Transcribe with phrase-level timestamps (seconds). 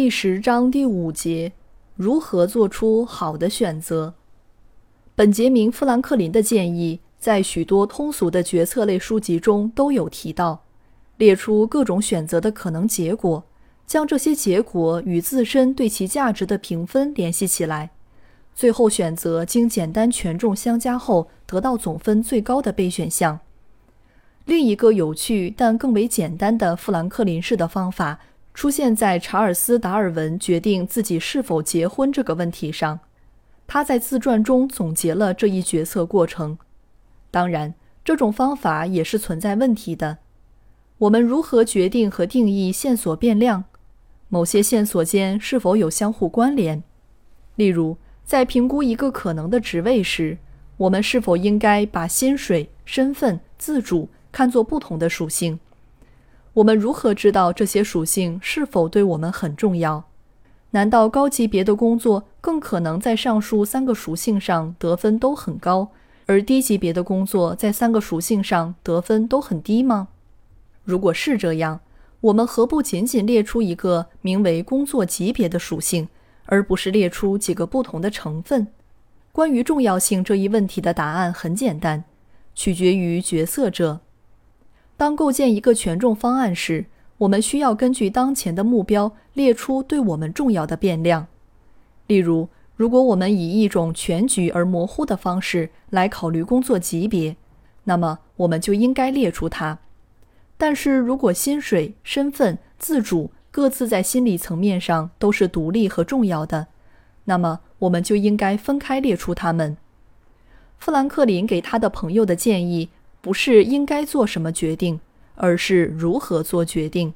[0.00, 1.52] 第十章第五节：
[1.96, 4.14] 如何做出好的选择？
[5.16, 10.62] 本杰明·富兰克林的建议在许多通俗的决策类书籍中都有提到，
[11.16, 13.42] 列出各种选择的可能结果，
[13.88, 17.90] 将这些结果与自身对其价值的评分联系起来，
[18.54, 23.40] 最后选择经简单权重相加后得到总分最高的备选项。
[24.44, 28.20] 另一个有趣但更为简单的富兰克林式的方法。
[28.58, 32.98] 出现在查尔斯·达尔文决定自己是否结婚这个问题上，
[33.68, 36.58] 他在自传中总结了这一决策过程。
[37.30, 37.72] 当然，
[38.04, 40.18] 这种方法也是存在问题的。
[40.98, 43.62] 我们如何决定和定义线索变量？
[44.28, 46.82] 某些线索间是否有相互关联？
[47.54, 50.36] 例如，在评估一个可能的职位时，
[50.78, 55.60] 我们是否应该把薪水、身份、自主看作不同的属性？
[56.58, 60.04] 我们如何知道这些属性是否对我们很重要？
[60.70, 65.90] 难道高级别的工作更可能在上述三个属性上得分都很高，
[66.26, 70.08] 而低级别的工作在三个属性上得分都很低吗？
[70.82, 71.78] 如果是这样，
[72.22, 76.08] 我们何不仅仅列出一个名为工作级别的属性，
[76.46, 78.66] 而不是列出几个不同的成分？
[79.30, 82.02] 关于重要性这一问题的答案很简单，
[82.56, 84.00] 取决于决策者。
[84.98, 86.86] 当构建一个权重方案时，
[87.18, 91.28] 我们需要根据当前的目标列出对我们重要的变量。
[92.08, 97.36] 例如，如果我们以一种全局而模糊的方式来考虑工作级别，
[97.84, 99.78] 那么我们就应该列出它。
[100.56, 106.66] 但是如果薪水、身份、自主各自在心理层面上都是独立和重要的，
[107.26, 109.76] 那么我们就应该分开列出它们。
[110.76, 112.88] 富兰克林给他的朋友的建议。
[113.20, 115.00] 不是应该做什么决定，
[115.34, 117.12] 而是如何做决定。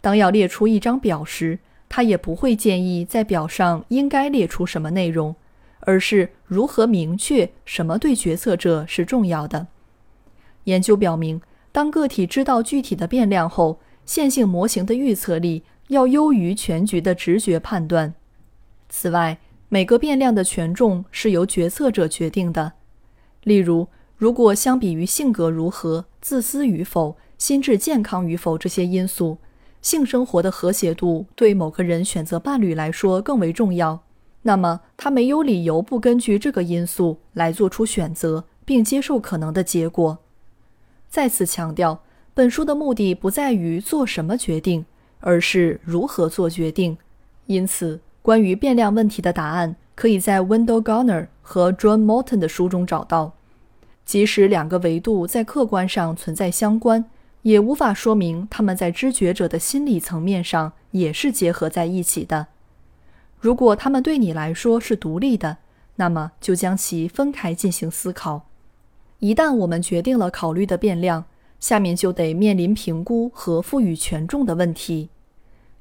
[0.00, 1.58] 当要列出一张表时，
[1.88, 5.34] 他也不会建议在表上应该列出什么内容，
[5.80, 9.68] 而是如何明确什么对决策者是重要的。
[10.64, 11.40] 研究表明，
[11.72, 18.14] 当个体知道具体的变量后，线性模型的预测力要优于全局的直觉判断。
[18.88, 19.38] 此外，
[19.68, 22.72] 每个变量的权重是由决策者决定的。
[23.42, 29.38] 例如，如果相比于性格如何、自私与否、心智健康与否这些因素，
[29.82, 34.00] 性生活的和谐度对某个人选择伴侣来说更为重要，
[34.42, 40.18] 那么他没有理由不根据这个因素来做出选择，并接受可能的结果。
[41.08, 42.02] 再次强调，
[42.32, 44.86] 本书的目的不在于做什么决定，
[45.20, 46.96] 而是如何做决定。
[47.46, 53.34] 因此，关于变量问题的答案可以在 Wendell Garner 和 John Morton 的书中找到。
[54.04, 57.04] 即使两个维度在客观上存在相关，
[57.42, 62.48] 也无法说明他们在知觉者的心理层面上也是结合在一起的。
[63.40, 65.58] 如果他们对你来说是独立的，
[65.96, 68.46] 那么就将其分开进行思考。
[69.20, 71.24] 一旦我们决定了考虑的变量，
[71.60, 75.08] 下面就得面临评估和赋予权重的问题。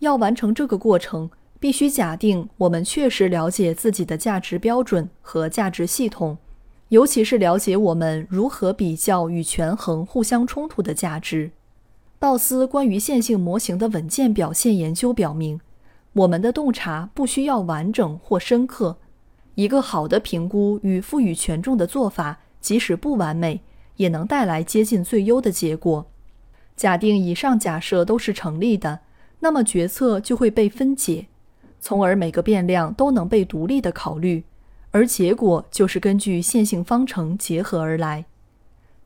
[0.00, 1.30] 要完成这个过程，
[1.60, 6.38] 必须假定我们确实了解自己的价值标准和价值系统。
[6.88, 11.50] 尤其是了解我们如何比较与权衡互相冲突的价值。
[12.18, 15.60] 道斯关于线性模型的稳健表现研究表明，
[16.14, 18.96] 我们的洞察不需要完整或深刻。
[19.54, 23.60] 一个好的评估与赋予权重的做法，即使不完美，
[23.96, 26.06] 也能带来接近最优的结果。
[26.74, 29.00] 假定以上假设都是成立的，
[29.40, 31.26] 那么决策就会被分解，
[31.80, 34.44] 从而每个变量都能被独立的考虑。
[34.98, 38.24] 而结果就是根据线性方程结合而来。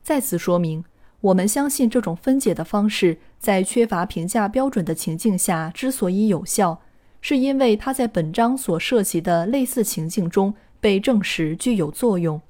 [0.03, 0.83] 再次说明，
[1.21, 6.81] 我们相信这种分解的方式在缺乏评价标准的情境下之所以有效，
[7.21, 12.41] 是因为它在本章所涉及的类似情境中被证实具有作用。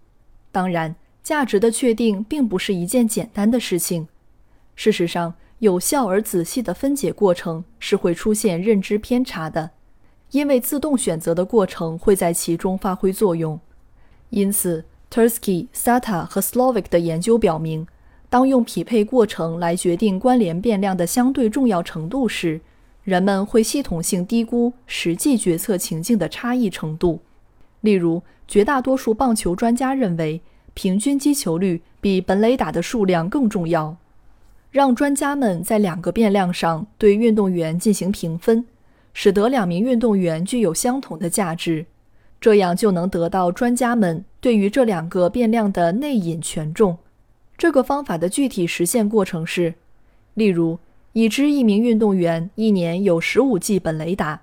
[0.53, 4.07] 当然，价值的确定并不是一件简单的事情。
[4.77, 9.73] 事实上，有效而仔细的分解过程是会出现认知偏差的。
[10.33, 13.59] 因为自动选择的过程会在其中发挥作用，
[14.31, 17.87] 因此 Tursky、Sata 和 Slovic 的研究表明，
[18.31, 22.63] 当用匹配过程来决定关联变量的相对重要程度时，
[23.05, 27.21] 人们会系统性低估实际决策情境的差异程度。
[27.83, 30.41] 例如，绝大多数棒球专家认为，
[30.73, 33.97] 平均击球率比本垒打的数量更重要。
[34.71, 38.65] 让专家们在两个变量上对运动员进行评分，
[39.15, 41.87] 使得两名运动员具有相同的价值，
[42.41, 46.99] 这样就能得到专家们对于这两个变量的内隐权重。
[47.57, 49.75] 这个方法的具体实现过程是：
[50.35, 50.79] 例如，
[51.13, 54.41] 已知一名运动员一年有十五记本垒打，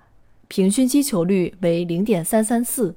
[0.48, 2.96] 平均击球率为零点三三四，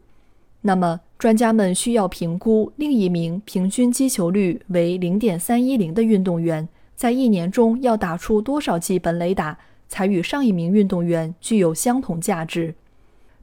[0.60, 6.68] 那么专家们需要评估另一名平均击球率为零点三一零的运动员。
[6.94, 9.58] 在一年中要打出多少记本垒打，
[9.92, 12.74] 才与上一名运动员具有相同价值？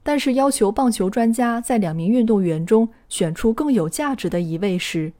[0.02, 5.12] 但是要求棒球专家在两名运动员中选出更有价值的一位时，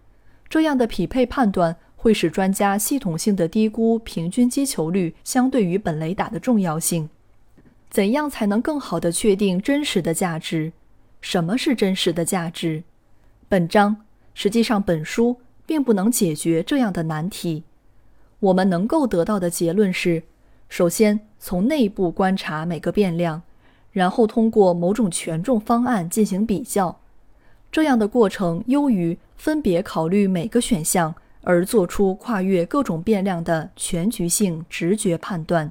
[0.48, 7.08] 这样的匹配判断会使专家系统性的低估平均击球率相对于本垒打的重要性。
[7.88, 10.72] 怎样才能更好地确定真实的价值？
[11.20, 12.82] 什么是真实的价值？
[13.48, 13.98] 本章
[14.34, 17.62] 实际上本书并不能解决这样的难题。
[18.40, 20.22] 我们能够得到的结论是：
[20.70, 23.42] 首先从内部观察每个变量，
[23.90, 27.00] 然后通过某种权重方案进行比较。
[27.72, 31.12] 这样的过程优于分别考虑每个选项
[31.42, 35.70] 而做出跨越各种变量的全局性直觉判断。